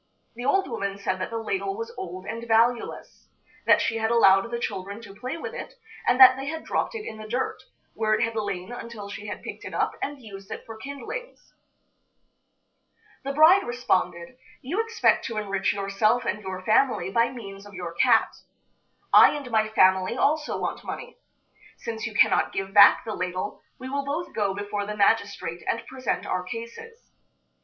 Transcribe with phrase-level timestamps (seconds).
[0.33, 3.29] The old woman said that the ladle was old and valueless;
[3.67, 5.75] that she had allowed the children to play with it,
[6.07, 7.61] and that they had dropped it in the dirt,
[7.93, 11.53] where it had lain until she had picked it up and used it for kindlings.
[13.23, 17.93] The bride responded: "You expect to enrich yourself and your family by means of your
[17.93, 18.37] cat.
[19.13, 21.19] I and my family also want money.
[21.77, 25.85] Since you cannot give back the ladle, we will both go before the magistrate and
[25.85, 27.11] present our cases.